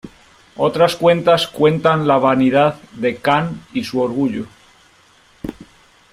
[0.55, 4.47] Otras cuentas cuentan la vanidad de Khan y su orgullo.